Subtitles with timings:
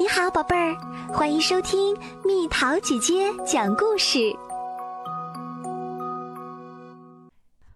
[0.00, 0.76] 你好，宝贝儿，
[1.12, 4.32] 欢迎收听蜜桃姐姐讲故事。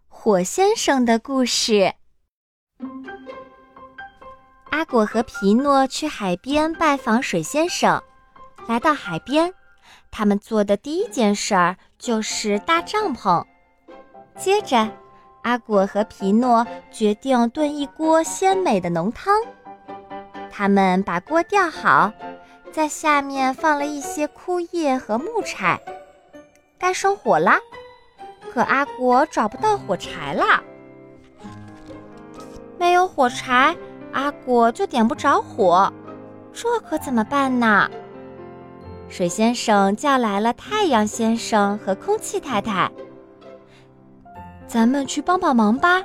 [0.09, 1.93] 火先生的故事。
[4.71, 8.01] 阿果和皮诺去海边拜访水先生。
[8.69, 9.53] 来到海边，
[10.13, 13.45] 他们做的第一件事儿就是搭帐篷。
[14.37, 14.89] 接着，
[15.43, 19.35] 阿果和皮诺决定炖一锅鲜美的浓汤。
[20.55, 22.13] 他们把锅吊好，
[22.71, 25.81] 在下面放了一些枯叶和木柴，
[26.79, 27.59] 该生火啦。
[28.53, 30.63] 可阿果找不到火柴了，
[32.79, 33.75] 没有火柴，
[34.13, 35.91] 阿果就点不着火，
[36.53, 37.89] 这可怎么办呢？
[39.09, 42.91] 水先生叫来了太阳先生和空气太太，
[44.67, 46.03] 咱们去帮帮忙吧。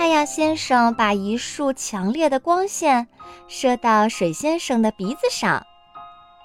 [0.00, 3.06] 太阳先生把一束强烈的光线
[3.48, 5.66] 射到水先生的鼻子上，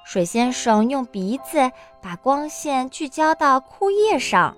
[0.04, 1.72] 水先生用鼻子
[2.02, 4.58] 把光线聚焦到枯叶上，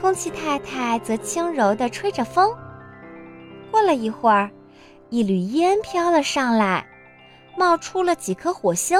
[0.00, 2.52] 空气太太则轻柔地吹着风。
[3.70, 4.50] 过了一会儿，
[5.08, 6.84] 一缕烟飘了上来，
[7.56, 8.98] 冒出了几颗火星。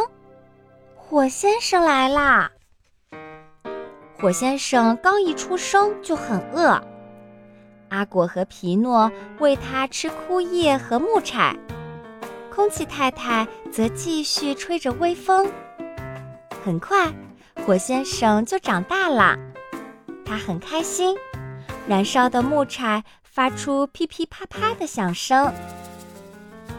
[0.95, 2.53] 火先生来啦！
[4.17, 6.81] 火先生刚一出生就很饿。
[7.89, 11.57] 阿果和皮诺喂它吃枯叶和木柴，
[12.51, 15.51] 空气太太则继续吹着微风。
[16.65, 17.13] 很快，
[17.65, 19.39] 火先生就长大了，
[20.25, 21.17] 他很开心，
[21.87, 25.53] 燃烧的木柴发出噼噼啪啪的响声。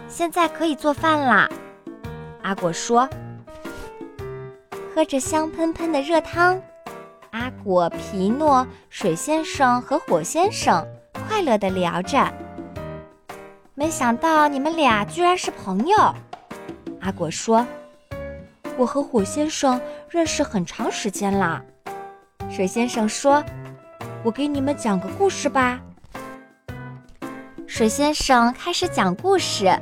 [0.10, 1.50] 现在可以做饭啦，
[2.42, 3.08] 阿果说。
[4.94, 6.60] 喝着香喷喷的热汤，
[7.32, 10.86] 阿果、皮诺、水先生和火先生。
[11.28, 12.32] 快乐地聊着，
[13.74, 16.16] 没想到你们俩居然是朋友。
[17.02, 17.66] 阿果说
[18.78, 21.62] ：“我和火先生认识很长时间了。”
[22.50, 23.44] 水先生说
[24.24, 25.82] ：“我给你们讲个故事吧。”
[27.68, 29.78] 水先生开始讲故事。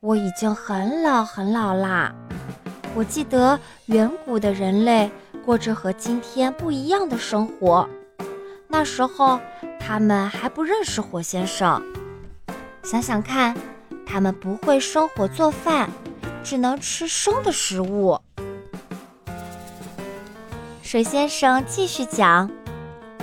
[0.00, 2.14] 我已经很老很老啦，
[2.94, 5.10] 我记得远古的人类
[5.46, 7.88] 过着和今天不一样的生活，
[8.68, 9.40] 那时候。
[9.78, 11.80] 他们还不认识火先生，
[12.82, 13.56] 想想看，
[14.04, 15.88] 他们不会生火做饭，
[16.42, 18.18] 只能吃生的食物。
[20.82, 22.50] 水先生继续讲：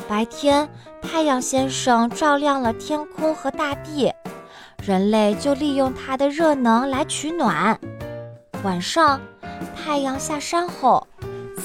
[0.07, 0.69] 白天，
[1.01, 4.13] 太阳先生照亮了天空和大地，
[4.81, 7.78] 人类就利用它的热能来取暖。
[8.63, 9.19] 晚上，
[9.75, 11.06] 太阳下山后，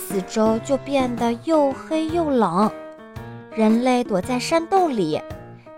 [0.09, 2.71] 四周就变得又黑又冷。
[3.53, 5.21] 人类躲在山洞里，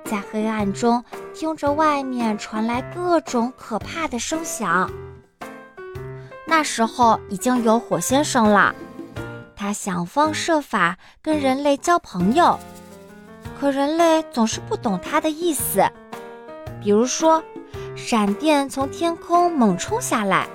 [0.05, 1.05] 在黑暗中
[1.35, 4.89] 听着外面传来各种可怕的声响。
[6.47, 8.73] 那时候已经有火先生了，
[9.57, 12.57] 他想方设法跟人类交朋友，
[13.59, 15.83] 可人类总是不懂他的意思。
[16.81, 17.43] 比如说，
[17.97, 20.47] 闪电从天空猛冲下来，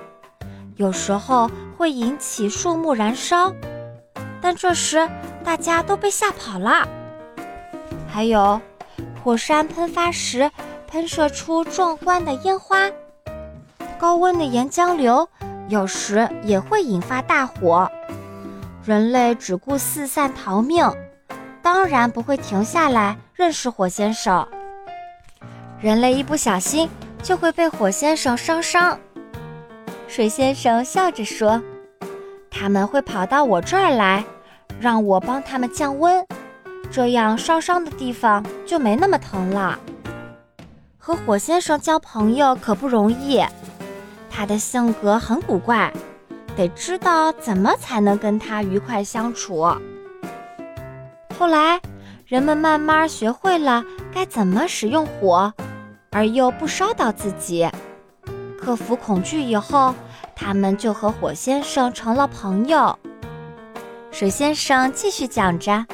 [0.76, 3.52] 有时候会引起树木燃烧，
[4.40, 5.08] 但这时
[5.42, 6.86] 大家都被吓跑了。
[8.06, 8.60] 还有，
[9.24, 10.50] 火山喷发时
[10.86, 12.90] 喷射出壮观的烟花，
[13.98, 15.26] 高温的岩浆流
[15.68, 17.90] 有时也会引发大火。
[18.84, 20.88] 人类只顾四散逃命，
[21.62, 24.46] 当然不会停下来认识火先生。
[25.80, 26.88] 人类一不小心
[27.22, 28.98] 就会被火先生烧伤。
[30.08, 31.62] 水先生笑着说
[32.50, 34.24] ：“他们会跑到我这儿来，
[34.80, 36.24] 让我帮他们降温。”
[36.90, 39.78] 这样烧伤的地方就没那么疼了。
[40.96, 43.44] 和火先生交朋友可不容易，
[44.30, 45.92] 他的性格很古怪，
[46.56, 49.68] 得知道怎么才能跟他愉快相处。
[51.36, 51.80] 后来，
[52.24, 53.84] 人们慢慢学会了
[54.14, 55.52] 该怎么使用火，
[56.12, 57.68] 而又不烧到自己。
[58.58, 59.94] 克服恐惧以后，
[60.36, 62.96] 他们就和火先生成了朋友。
[64.12, 65.84] 水先生继续讲着。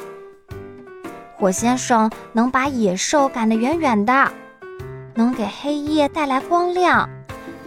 [1.35, 4.31] 火先生能把野兽赶得远远的，
[5.15, 7.09] 能给黑夜带来光亮，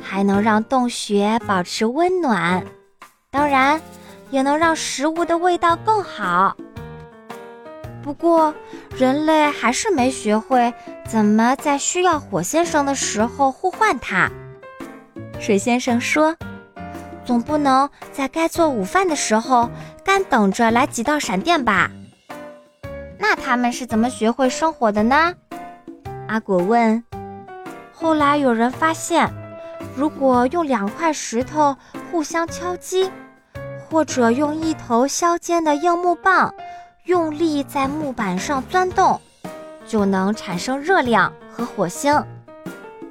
[0.00, 2.64] 还能让洞穴保持温暖，
[3.31, 3.81] 当然，
[4.31, 6.56] 也能让食物的味道更好。
[8.02, 8.55] 不过，
[8.96, 10.72] 人类还是没学会
[11.06, 14.31] 怎么在需要火先生的时候呼唤他。
[15.38, 16.34] 水先生说
[17.26, 19.69] ：“总不能在该做午饭的时候
[20.02, 21.90] 干等着来几道闪电吧？”
[23.19, 25.34] 那他们是怎么学会生火的呢？
[26.28, 27.02] 阿果问。
[27.93, 29.28] 后来有人发现，
[29.96, 31.76] 如果用两块石头
[32.11, 33.11] 互相敲击，
[33.88, 36.55] 或者用一头削尖的硬木棒
[37.05, 39.20] 用力在木板上钻动，
[39.87, 42.22] 就能产生热量和火星。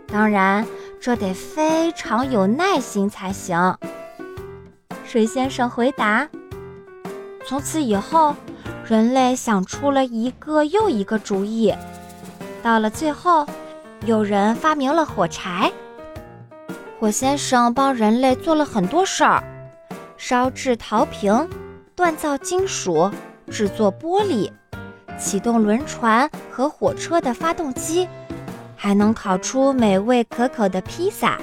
[0.08, 0.66] 当然，
[1.02, 3.78] 这得非常有耐心才行。
[5.06, 6.28] 水先生回答。
[7.46, 8.36] 从此以后，
[8.86, 11.74] 人类想出了一个又一个主意。
[12.64, 13.46] 到了最后，
[14.06, 15.72] 有人发明了火柴。
[17.00, 19.44] 火先生帮人类做了很多事儿：
[20.18, 21.48] 烧制陶瓶、
[21.96, 23.12] 锻造金属、
[23.52, 24.50] 制作玻璃、
[25.20, 28.08] 启动轮船和火车的发动机，
[28.76, 31.38] 还能烤出美味可口的披萨。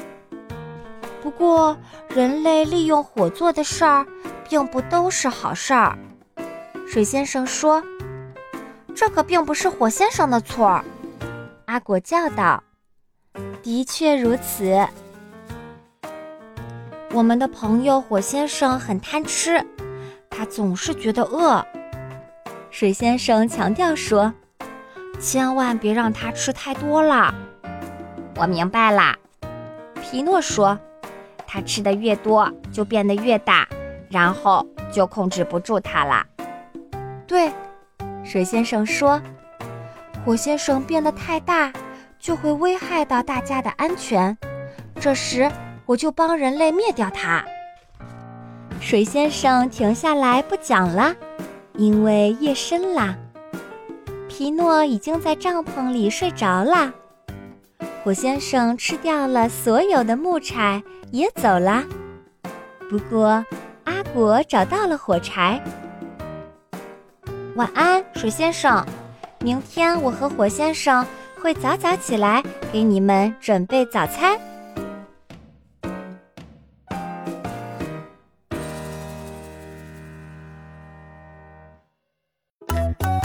[1.22, 1.76] 不过，
[2.08, 4.06] 人类利用火做的事儿。
[4.52, 5.96] 并不都是好事儿，
[6.86, 7.82] 水先生说
[8.94, 10.84] ：“这可并不是火先生的错。”
[11.64, 12.62] 阿果叫道
[13.64, 14.86] ：“的确如此。
[17.12, 19.66] 我们的朋友火先生很贪吃，
[20.28, 21.64] 他总是觉得饿。”
[22.70, 24.30] 水先生强调说
[25.18, 27.34] ：“千万别让他吃太多了。”
[28.36, 29.16] 我明白啦，
[30.02, 30.78] 皮诺说
[31.52, 33.68] ：“他吃的越多，就变得越大。”
[34.08, 36.26] 然后就控制不住它啦。
[37.26, 37.52] 对，
[38.24, 39.20] 水先生说，
[40.24, 41.70] 火先生变得太大，
[42.18, 44.36] 就会危害到大家的安全。
[44.98, 45.50] 这时
[45.84, 47.44] 我就帮人类灭掉它。
[48.80, 51.14] 水先生停下来不讲了，
[51.76, 53.14] 因为夜深了。
[54.26, 56.92] 皮诺已经在帐篷里睡着了。
[58.04, 61.84] 火先生吃掉了所有的木柴，也走了。
[62.90, 63.44] 不过。
[63.84, 65.60] 阿果找到了火柴。
[67.56, 68.84] 晚安，水先生。
[69.40, 71.04] 明天我和火先生
[71.40, 72.40] 会早早起来
[72.72, 74.38] 给你们准备早餐。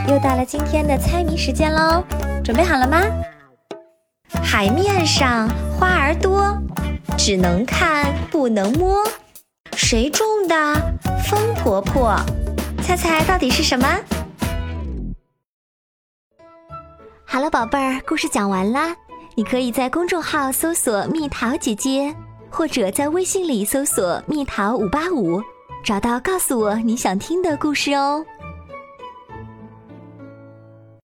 [0.07, 2.03] 又到了今天的猜谜时间喽，
[2.43, 2.99] 准备好了吗？
[4.29, 6.57] 海面上花儿多，
[7.17, 9.03] 只能看不能摸。
[9.73, 10.75] 谁种的？
[11.29, 12.15] 风婆婆，
[12.81, 13.87] 猜猜到底是什么？
[17.25, 18.95] 好了，宝贝儿，故事讲完啦。
[19.35, 22.15] 你可以在公众号搜索“蜜桃姐姐”，
[22.49, 25.41] 或者在微信里搜索“蜜桃五八五”，
[25.85, 28.25] 找到告诉我你想听的故事哦。